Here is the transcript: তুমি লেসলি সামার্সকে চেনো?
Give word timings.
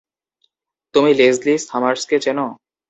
তুমি 0.95 1.11
লেসলি 1.19 1.53
সামার্সকে 1.67 2.17
চেনো? 2.23 2.45